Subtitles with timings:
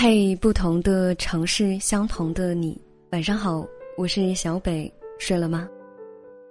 [0.00, 3.66] 嘿，不同的城市，相同的你，晚上好，
[3.96, 4.88] 我是小北，
[5.18, 5.68] 睡了吗？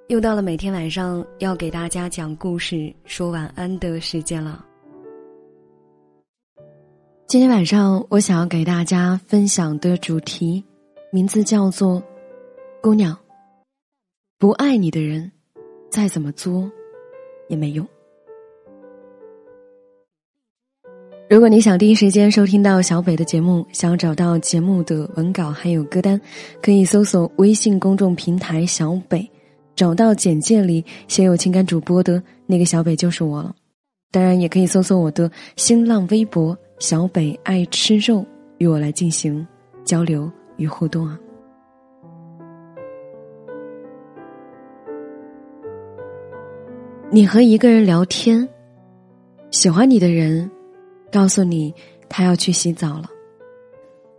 [0.10, 4.66] 又到了每天晚上要给大家讲故事、说晚安的时间了。
[7.26, 10.62] 今天晚上我想要给大家分享的主题，
[11.10, 12.04] 名字叫做
[12.84, 13.18] “姑娘，
[14.38, 15.32] 不爱你的人，
[15.90, 16.70] 再怎么作，
[17.48, 17.88] 也没用。”
[21.30, 26.20] 如果你想第一时间收听到小北的节目，想要找到节目的文稿还有歌单，
[26.62, 29.30] 可以搜索微信公众平台“小北”，
[29.76, 33.54] 找到简介里写有情感主播的那个小北就是我了。
[34.10, 38.26] 当然，也可以搜索我的新浪微博“小北爱吃肉”，
[38.58, 39.46] 与我来进行
[39.84, 41.20] 交流与互动啊。
[47.12, 48.48] 你和一个人聊天，
[49.52, 50.50] 喜欢你的人。
[51.12, 51.74] 告诉你，
[52.10, 53.10] 他要去洗澡了。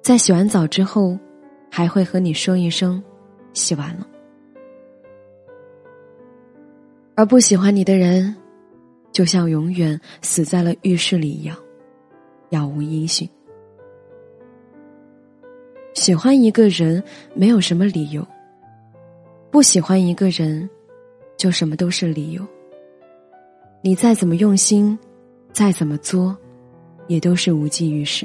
[0.03, 1.19] 在洗完澡之后，
[1.71, 3.03] 还会和你说一声
[3.53, 4.07] “洗完了”。
[7.15, 8.35] 而不喜欢你的人，
[9.13, 11.57] 就像永远死在了浴室里一样，
[12.51, 13.29] 杳无音讯。
[15.95, 17.03] 喜欢一个人
[17.35, 18.27] 没有什么理由，
[19.51, 20.69] 不喜欢一个人，
[21.37, 22.47] 就什么都是理由。
[23.83, 24.97] 你再怎么用心，
[25.53, 26.37] 再怎么作。
[27.09, 28.25] 也都是无济于事。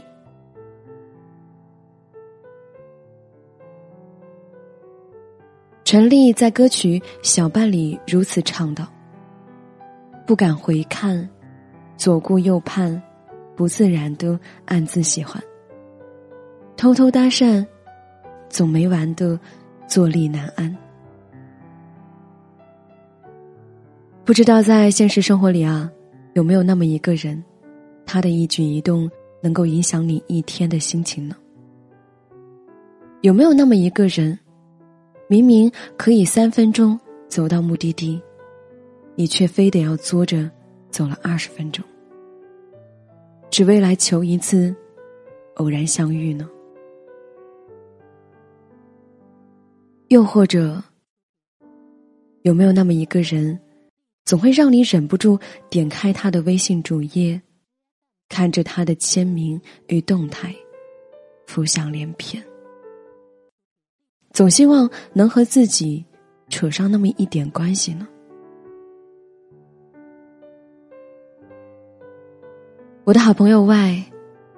[5.84, 8.88] 陈丽在歌曲《小伴》里如此唱道
[10.26, 11.30] ：“不敢回看，
[11.98, 13.00] 左顾右盼，
[13.56, 15.42] 不自然的暗自喜欢。
[16.76, 17.64] 偷偷搭讪，
[18.50, 19.40] 总没完的
[19.88, 20.76] 坐立难安。
[24.26, 25.92] 不知道在现实生活里啊，
[26.34, 27.44] 有没有那么一个人？”
[28.06, 29.10] 他的一举一动
[29.42, 31.36] 能够影响你一天的心情呢？
[33.22, 34.38] 有没有那么一个人，
[35.28, 38.22] 明明可以三分钟走到目的地，
[39.16, 40.50] 你却非得要作着
[40.90, 41.84] 走了二十分钟，
[43.50, 44.76] 只为来求一次
[45.56, 46.50] 偶然相遇呢？
[50.10, 50.84] 又或者，
[52.42, 53.58] 有没有那么一个人，
[54.26, 55.40] 总会让你忍不住
[55.70, 57.42] 点开他的微信主页？
[58.34, 60.52] 看着他的签名与动态，
[61.46, 62.44] 浮想联翩，
[64.32, 66.04] 总希望能和自己
[66.50, 68.08] 扯上那么一点关系呢。
[73.04, 74.04] 我的好朋友 Y，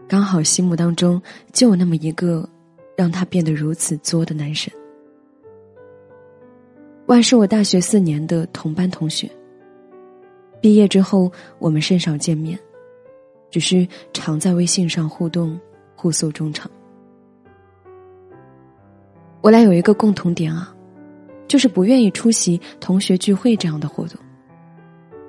[0.07, 1.21] 刚好心目当中
[1.51, 2.47] 就有那么一个
[2.95, 4.71] 让他变得如此作的男神。
[7.07, 9.29] Y 是我大学四年的同班同学，
[10.61, 12.57] 毕业之后我们甚少见面。
[13.55, 15.57] 只是常在微信上互动，
[15.95, 16.69] 互诉衷肠。
[19.39, 20.75] 我俩有一个共同点啊，
[21.47, 24.19] 就是不愿意出席同学聚会这样的活动，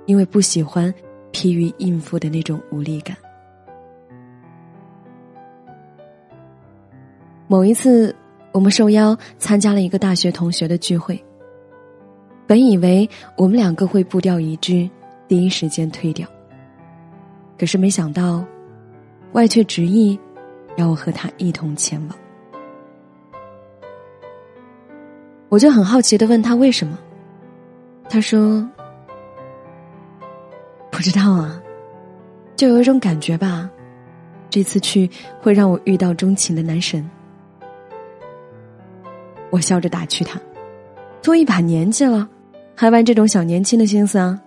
[0.07, 0.93] 因为不喜欢
[1.31, 3.17] 疲于应付的那种无力感。
[7.47, 8.13] 某一次，
[8.51, 11.25] 我们受邀参加了一个大学同学的聚会，
[12.45, 14.91] 本以为我们两个会步调一致，
[15.29, 16.29] 第一时间退掉。
[17.59, 18.45] 可是没想到，
[19.33, 20.19] 外却执意
[20.77, 22.19] 要我和他一同前往。
[25.49, 26.99] 我就很好奇的问他为什么，
[28.09, 28.69] 他说
[30.91, 31.61] ：“不知道啊，
[32.57, 33.71] 就有一种感觉吧，
[34.51, 35.09] 这次去
[35.41, 37.09] 会让我遇到钟情的男神。”
[39.51, 40.39] 我笑着打趣他
[41.23, 42.29] ：“多一把年纪了，
[42.75, 44.39] 还玩这种小年轻的心思啊？”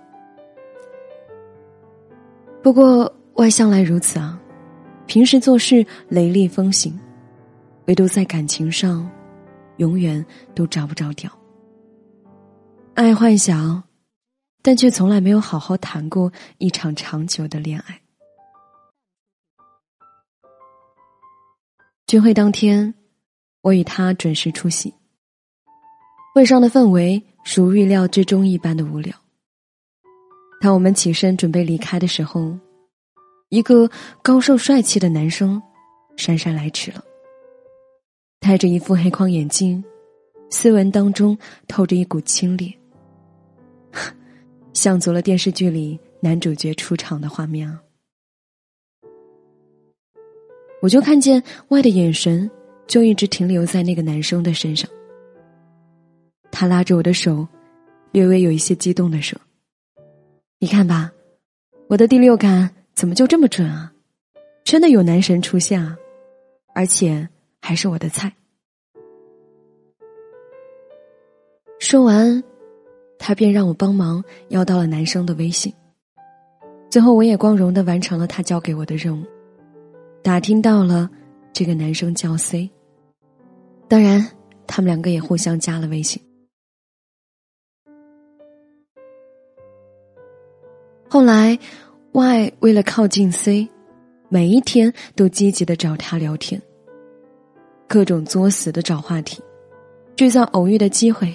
[2.62, 4.40] 不过外向来如此啊，
[5.08, 7.00] 平时做事雷厉风行，
[7.88, 9.09] 唯独在感情上，
[9.78, 11.31] 永远都找不着调。
[12.96, 13.81] 爱幻想，
[14.62, 18.00] 但却从来没有好好谈过一场长久的恋爱。
[22.07, 22.94] 聚会当天，
[23.62, 24.94] 我与他准时出席。
[26.36, 27.24] 会上的氛围
[27.56, 29.16] 如预料之中一般的无聊。
[30.62, 32.58] 当我们起身准备离开的时候，
[33.48, 33.90] 一个
[34.22, 35.62] 高瘦帅气的男生
[36.18, 37.04] 姗姗来迟了。
[38.42, 39.82] 戴着一副黑框眼镜，
[40.50, 42.74] 斯文当中透着一股清冽，
[44.74, 47.82] 像足了电视剧里男主角出场的画面啊！
[50.82, 52.50] 我就看见外的眼神
[52.86, 54.90] 就一直停留在那个男生的身上。
[56.52, 57.48] 他拉着我的手，
[58.12, 59.40] 略微有一些激动的说。
[60.62, 61.10] 你看吧，
[61.88, 63.94] 我的第六感怎么就这么准啊？
[64.66, 65.98] 真的有男神出现啊！
[66.76, 67.30] 而且
[67.62, 68.30] 还是我的菜。
[71.80, 72.44] 说完，
[73.18, 75.74] 他便让我帮忙要到了男生的微信。
[76.90, 79.26] 最后，我也光荣的完成了他交给我的任务，
[80.22, 81.10] 打听到了
[81.54, 82.70] 这个男生叫 C。
[83.88, 84.30] 当然，
[84.68, 86.22] 他们两个也互相加了微信。
[91.50, 91.60] 来
[92.12, 93.68] ，Y 为了靠近 C，
[94.28, 96.62] 每一天都积极的找他聊天，
[97.88, 99.42] 各种作死的找话题，
[100.16, 101.34] 制造偶遇的机会。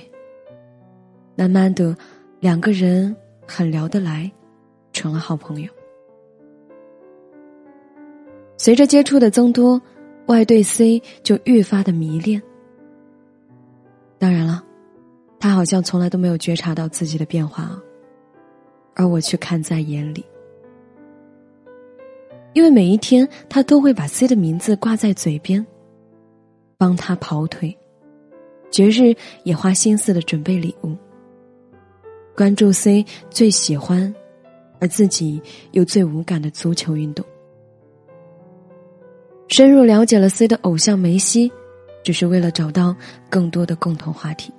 [1.34, 1.96] 慢慢的，
[2.38, 3.14] 两个人
[3.44, 4.30] 很聊得来，
[4.92, 5.72] 成了好朋友。
[8.56, 9.82] 随着接触的增多
[10.26, 12.40] ，Y 对 C 就愈发的迷恋。
[14.16, 14.62] 当然了，
[15.40, 17.82] 他好像从来都没有觉察到自己的变化啊。
[18.94, 20.24] 而我却看在眼里，
[22.52, 25.66] 因为每一天他都会把 C 的名字挂在嘴边，
[26.78, 27.76] 帮他跑腿，
[28.70, 29.12] 节日
[29.42, 30.96] 也花心思的准备礼物，
[32.36, 34.14] 关注 C 最喜欢，
[34.78, 35.42] 而自己
[35.72, 37.26] 又最无感的足球运动，
[39.48, 41.52] 深入了解了 C 的偶像梅西，
[42.04, 42.94] 只是为了找到
[43.28, 44.52] 更多的共同话题。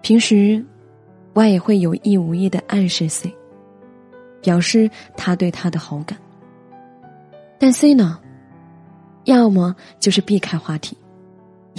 [0.00, 0.64] 平时。
[1.36, 3.30] Y 也会有意无意的暗示 C，
[4.40, 6.18] 表示他对他的好感。
[7.58, 8.18] 但 C 呢，
[9.24, 10.96] 要么就是避开话题，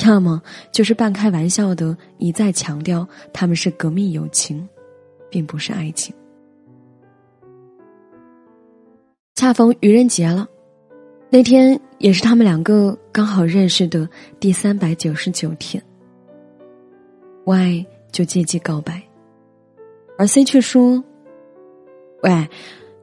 [0.05, 0.39] 要么
[0.71, 4.67] 就是半开玩笑的一再强调他们是革命友情，
[5.27, 6.13] 并不是爱情。
[9.33, 10.47] 恰逢愚人节了，
[11.31, 14.07] 那天也是他们两个刚好认识的
[14.39, 15.83] 第三百九十九天
[17.45, 19.01] ，Y 就借机告白。
[20.17, 21.03] 而 C 却说
[22.23, 22.49] ：“喂，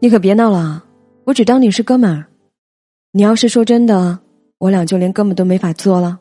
[0.00, 0.84] 你可别闹了，
[1.24, 2.26] 我只当你是哥们儿。
[3.12, 4.18] 你要是说真的，
[4.58, 6.18] 我俩就连哥们都没法做了。”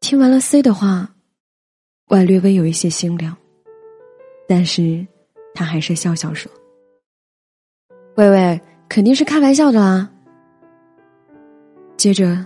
[0.00, 1.14] 听完了 C 的话，
[2.08, 3.34] 外略微有一些心凉，
[4.46, 5.06] 但是
[5.54, 6.52] 他还是笑笑说
[8.16, 10.10] ：“喂喂，肯定是开玩笑的啦。”
[11.96, 12.44] 接着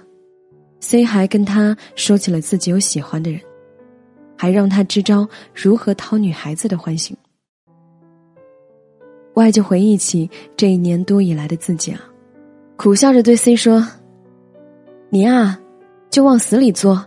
[0.80, 3.40] ，C 还跟他说起了自己有喜欢的人。
[4.36, 7.16] 还让他支招如何讨女孩子的欢心。
[9.34, 12.00] 外就回忆起这一年多以来的自己啊，
[12.76, 13.86] 苦笑着对 C 说
[15.10, 15.58] ：“你啊，
[16.10, 17.04] 就往死里做，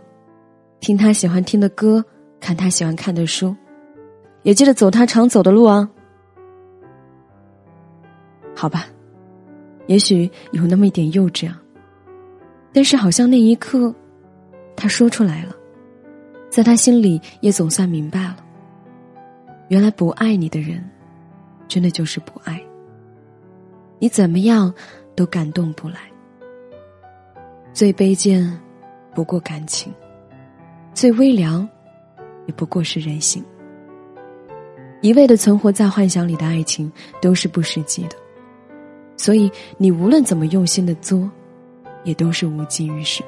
[0.80, 2.06] 听他喜欢听的歌，
[2.40, 3.56] 看他喜欢看的书，
[4.44, 5.90] 也记得走他常走的路啊。”
[8.56, 8.86] 好吧，
[9.88, 11.60] 也许有那么一点幼稚啊，
[12.72, 13.92] 但是好像那一刻，
[14.76, 15.56] 他说出来了。
[16.50, 18.38] 在他心里也总算明白了，
[19.68, 20.84] 原来不爱你的人，
[21.68, 22.60] 真的就是不爱。
[24.00, 24.74] 你怎么样
[25.16, 26.00] 都感动不来。
[27.72, 28.60] 最卑贱，
[29.14, 29.92] 不过感情；
[30.94, 31.70] 最微凉，
[32.48, 33.44] 也不过是人性。
[35.02, 36.92] 一味的存活在幻想里的爱情，
[37.22, 38.18] 都是不实际的。
[39.16, 41.30] 所以，你无论怎么用心的作，
[42.04, 43.24] 也都是无济于事。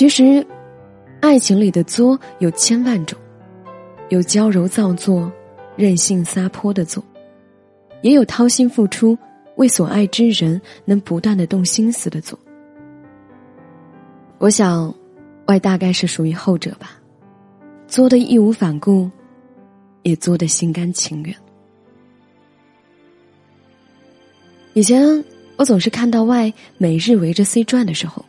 [0.00, 0.46] 其实，
[1.20, 3.18] 爱情里的作有千万种，
[4.08, 5.30] 有娇柔造作、
[5.76, 7.04] 任性撒泼的作，
[8.00, 9.18] 也有掏心付出、
[9.56, 12.38] 为所爱之人能不断的动心思的作。
[14.38, 14.94] 我想，
[15.48, 16.92] 外大概是属于后者吧，
[17.86, 19.10] 作的义无反顾，
[20.02, 21.36] 也作的心甘情愿。
[24.72, 25.22] 以前
[25.56, 28.24] 我总是看到外每日围着 C 转的时候。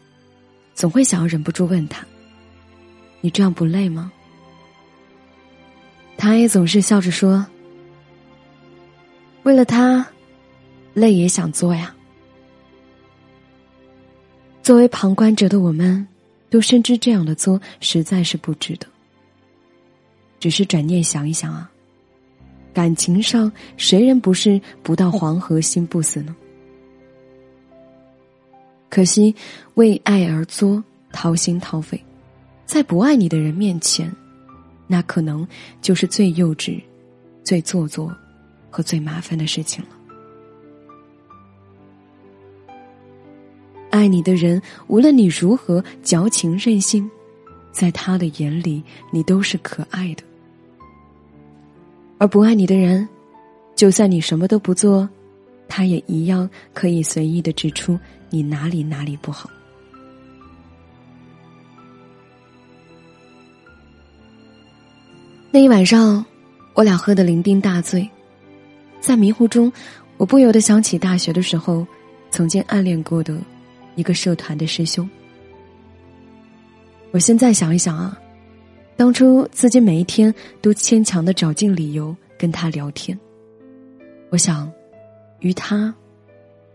[0.74, 2.06] 总会想要忍不住问他
[3.22, 4.12] ：“你这样不累吗？”
[6.18, 7.46] 他也总是笑着说
[9.44, 10.06] ：“为了他，
[10.94, 11.96] 累也想做呀。”
[14.62, 16.08] 作为旁观者的我们，
[16.50, 18.88] 都深知这样的作实在是不值得。
[20.40, 21.72] 只是转念想一想啊，
[22.74, 26.36] 感情上谁人不是不到黄河心不死呢？
[28.92, 29.34] 可惜，
[29.76, 30.84] 为爱而作，
[31.14, 32.00] 掏心掏肺，
[32.66, 34.14] 在不爱你的人面前，
[34.86, 35.48] 那可能
[35.82, 36.82] 就是最幼稚、
[37.42, 38.14] 最做作
[38.70, 39.90] 和最麻烦的事情了。
[43.92, 47.10] 爱你的人，无论你如何矫情任性，
[47.72, 50.24] 在他的眼里，你都是可爱的；
[52.18, 53.08] 而不爱你的人，
[53.74, 55.08] 就算你什么都不做，
[55.72, 57.98] 他也一样可以随意的指出。
[58.30, 59.50] 你哪里哪里不好？
[65.50, 66.26] 那一晚上，
[66.74, 68.10] 我俩喝得酩酊大醉，
[69.00, 69.72] 在迷糊中，
[70.18, 71.86] 我不由得想起大学的时候
[72.30, 73.38] 曾经暗恋过的
[73.96, 75.10] 一个社团的师兄。
[77.12, 78.18] 我现在想一想啊，
[78.96, 83.20] 当初自己每一天都牵强的找尽理由跟他聊天，
[84.30, 84.72] 我想，
[85.42, 85.94] 于他，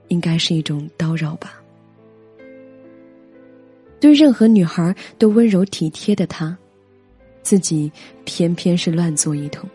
[0.09, 1.61] 应该是一种叨扰吧。
[3.99, 6.57] 对任何女孩都温柔体贴的他，
[7.43, 7.91] 自己
[8.25, 9.69] 偏偏是乱作一通。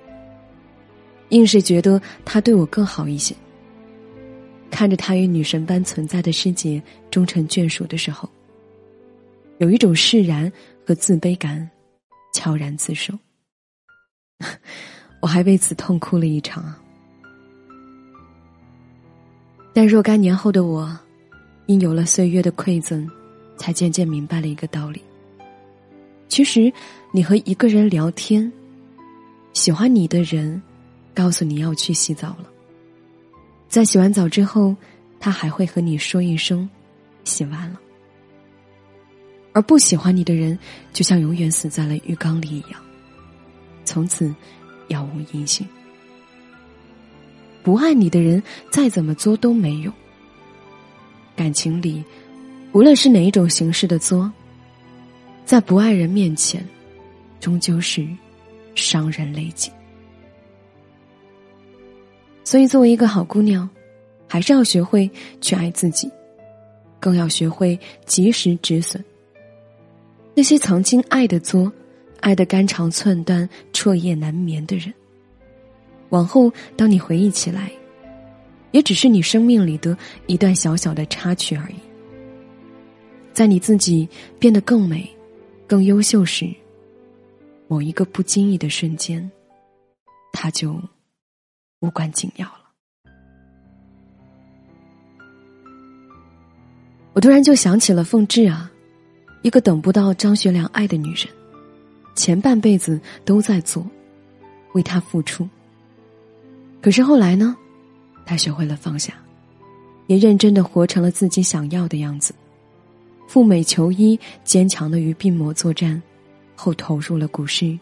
[1.30, 3.36] 硬是觉得他对我更好一些。
[4.70, 8.30] 看着他与女神般存在的师姐终成眷属的时候，
[9.58, 10.52] 有一种释然
[10.86, 11.70] 和自卑感
[12.34, 13.14] 悄然自受。
[15.22, 16.81] 我还为此痛哭了一场啊！
[19.74, 20.98] 但若干年后的我，
[21.66, 23.10] 因有了岁月的馈赠，
[23.58, 25.02] 才渐渐明白了一个道理：
[26.28, 26.72] 其实，
[27.12, 28.52] 你和一个人聊天，
[29.54, 30.62] 喜欢你的人。
[31.14, 32.46] 告诉你要去洗澡了，
[33.68, 34.74] 在洗完澡之后，
[35.20, 36.68] 他还会和你说一声
[37.26, 37.78] “洗完了”。
[39.52, 40.58] 而不喜欢你的人，
[40.94, 42.82] 就像永远死在了浴缸里一样，
[43.84, 44.34] 从此
[44.88, 45.68] 杳无音信。
[47.64, 48.42] 不爱你的人，
[48.72, 49.94] 再怎么作都没用。
[51.36, 52.04] 感情里，
[52.72, 54.32] 无论是哪一种形式的作，
[55.46, 56.66] 在不爱人面前，
[57.40, 58.08] 终究是
[58.76, 59.72] 伤人累己。
[62.44, 63.70] 所以，作为一个好姑娘，
[64.28, 66.10] 还是要学会去爱自己，
[67.00, 69.04] 更要学会及时止损。
[70.34, 71.72] 那些曾经爱的作、
[72.20, 74.94] 爱的肝肠寸断、彻夜难眠的人，
[76.12, 77.70] 往后当你回忆起来，
[78.72, 81.76] 也只是你生命里的一段小小的插曲而已。
[83.34, 84.08] 在你自己
[84.40, 85.10] 变得更美、
[85.68, 86.48] 更优秀时，
[87.68, 89.30] 某一个不经意的瞬间，
[90.32, 90.80] 他就。
[91.84, 92.62] 无关紧要了。
[97.14, 98.72] 我突然就想起了凤至啊，
[99.42, 101.28] 一个等不到张学良爱的女人，
[102.16, 103.84] 前半辈子都在做，
[104.74, 105.50] 为他付出。
[106.82, 107.56] 可是后来呢，
[108.26, 109.14] 他学会了放下，
[110.08, 112.34] 也认真的活成了自己想要的样子，
[113.28, 116.02] 赴美求医，坚强的与病魔作战，
[116.56, 117.78] 后投入了股市，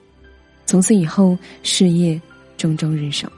[0.65, 2.21] 从此以后事业
[2.57, 3.31] 蒸蒸日上。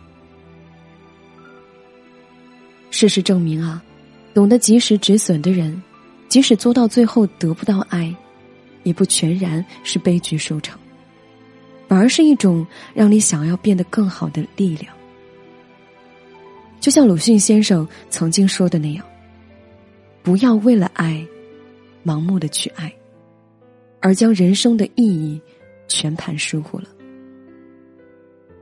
[2.90, 3.82] 事实证明啊，
[4.34, 5.82] 懂得及时止损的人，
[6.28, 8.14] 即使做到最后得不到爱，
[8.82, 10.80] 也不全然是悲剧收场，
[11.88, 12.66] 反而是一种
[12.96, 14.92] 让你想要变得更好的力量。
[16.82, 19.06] 就像鲁迅先生曾经说的那样
[20.22, 21.26] ：“不要为了爱，
[22.04, 22.92] 盲目的去爱，
[24.02, 25.40] 而将人生的意义
[25.88, 26.86] 全盘疏忽了。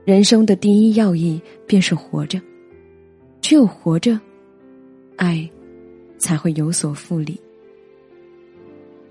[0.04, 2.40] 人生的第一要义便是活着。”
[3.40, 4.20] 只有活着，
[5.16, 5.48] 爱
[6.18, 7.40] 才会有所复利。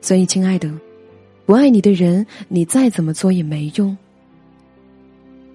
[0.02, 0.72] 所以，亲爱的，
[1.48, 3.98] 不爱你的人，你再怎么做也没用。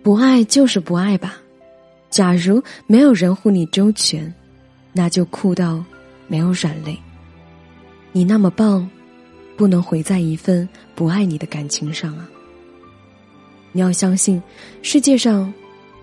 [0.02, 1.40] 不爱就是不爱吧。
[2.14, 4.32] 假如没有人护你周全，
[4.92, 5.84] 那就哭到
[6.28, 6.96] 没有软肋。
[8.12, 8.88] 你那么棒，
[9.56, 12.30] 不能毁在一份不爱你的感情上啊！
[13.72, 14.40] 你要相信，
[14.80, 15.52] 世界上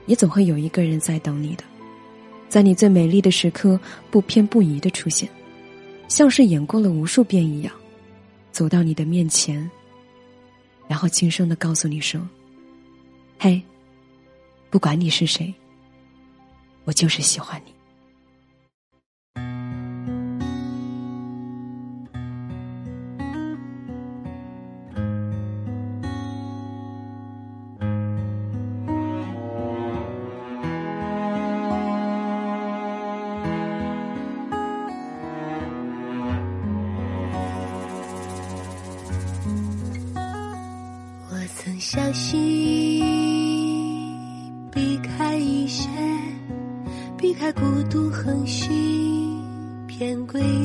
[0.06, 1.64] 也总会有一个人在等你的。
[2.50, 5.30] 在你最美丽的时刻，不偏不倚的出现，
[6.10, 7.74] 像是演过了无数遍一样，
[8.52, 9.72] 走到你的面前，
[10.90, 12.20] 然后轻声的告诉你说
[13.40, 13.62] ：“嘿，
[14.70, 15.54] 不管你是谁，
[16.86, 17.74] 我就是喜欢你。”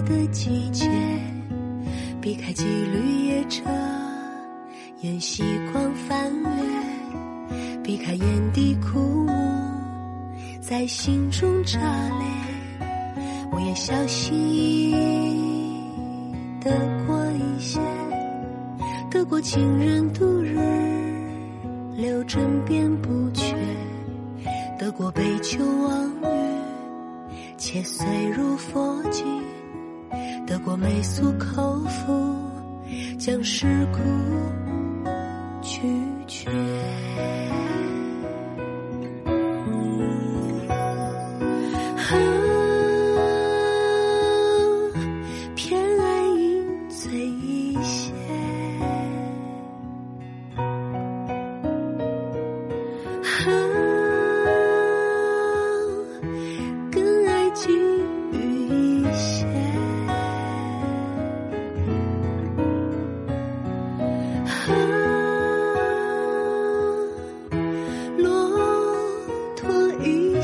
[0.06, 0.88] 的季节，
[2.20, 3.64] 避开几缕夜车
[5.00, 9.32] 沿夕光翻越，避开眼底枯木
[10.60, 12.86] 在心中炸裂。
[13.52, 15.74] 我也小心翼翼
[16.60, 16.70] 的
[17.06, 17.80] 过一些，
[19.10, 20.56] 得过情人度日。
[21.96, 23.56] 留枕边不缺，
[24.78, 26.26] 得过杯酒忘语，
[27.56, 29.24] 且碎入佛经；
[30.46, 32.36] 得过媚俗口服，
[33.18, 33.98] 将世故
[35.60, 35.80] 拒
[36.28, 36.48] 绝。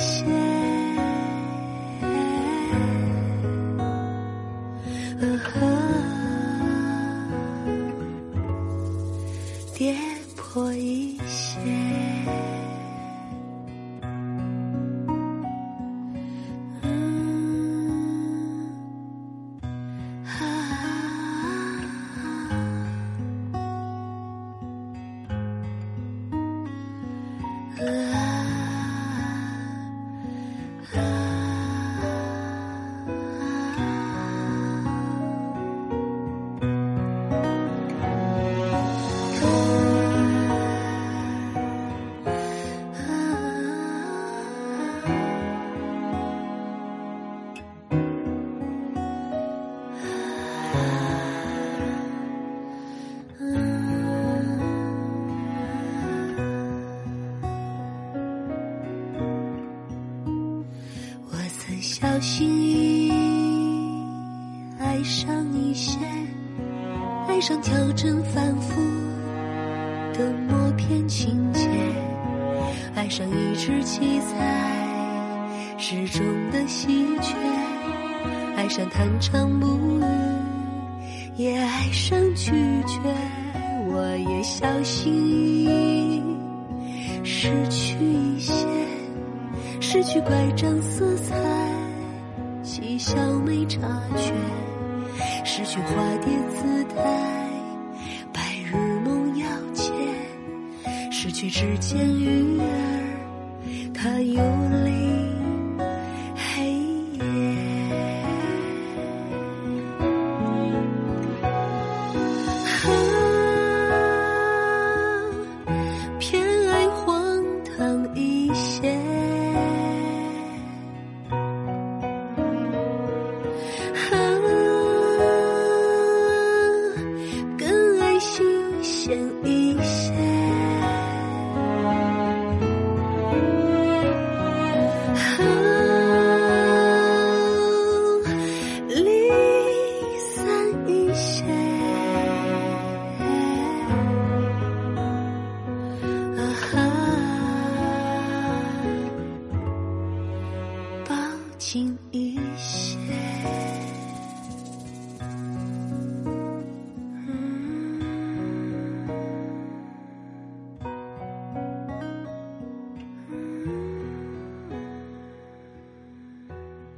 [0.03, 0.42] 小
[67.43, 68.81] 爱上调整反复
[70.17, 71.69] 的默片情节，
[72.95, 77.35] 爱上一直记在诗中的喜鹊，
[78.55, 80.05] 爱上弹唱母语，
[81.35, 82.53] 也爱上拒
[82.87, 83.01] 绝。
[83.89, 86.23] 我也小心翼翼
[87.25, 88.55] 失去一些，
[89.81, 91.35] 失去拐杖色彩。
[92.63, 93.81] 嬉笑没察
[94.17, 94.33] 觉，
[95.55, 96.97] 失去花蝶姿态，
[98.33, 99.93] 白日梦要切，
[101.11, 102.65] 失去指尖鱼儿，
[103.93, 104.43] 它游
[104.87, 105.12] 离。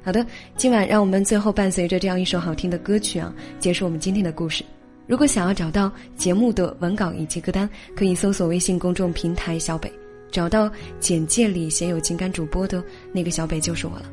[0.05, 0.23] 好的，
[0.55, 4.63] 今晚让我们最后伴随着这样一首好听的歌曲啊，结束我们今天的故事。
[5.07, 9.91] 如果想要找到节目的文稿以及歌单，可以搜索微信公众平台“小北”，
[10.29, 14.05] 找到简介里写有情感主播的那个小北就是我了。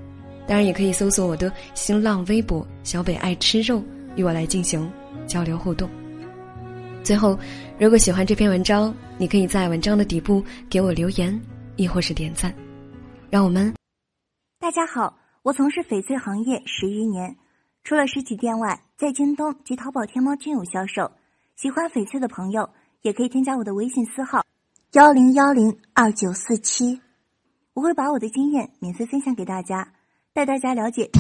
[0.47, 3.85] 当然，也可以搜索我的新浪微博“小北爱吃肉”，
[4.17, 4.91] 与我来进行
[5.27, 5.91] 交流互动。
[7.05, 7.39] 最后，
[7.79, 11.39] 如果喜欢这篇文章，你可以在文章的底部给我留言，
[11.77, 12.51] 亦或是点赞。
[13.29, 13.75] 让我们，
[14.59, 15.22] 大家好。
[15.43, 17.37] 我从事翡翠行业十余年，
[17.83, 21.11] 除了实体店外，在京东及淘宝、天猫均有销售。
[21.57, 24.47] 喜欢翡翠的朋友也可以添加我的微信私号：
[24.93, 27.01] 幺零幺零二九四七，
[27.75, 29.93] 我会把我的经验免费分享给大家，
[30.33, 31.11] 带大家了解。